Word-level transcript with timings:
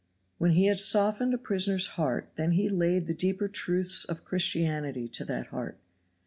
When 0.39 0.53
he 0.53 0.65
had 0.65 0.79
softened 0.79 1.31
a 1.35 1.37
prisoner's 1.37 1.85
heart 1.89 2.31
then 2.35 2.53
he 2.53 2.69
laid 2.69 3.05
the 3.05 3.13
deeper 3.13 3.47
truths 3.47 4.03
of 4.03 4.25
Christianity 4.25 5.07
to 5.09 5.23
that 5.25 5.45
heart. 5.49 5.77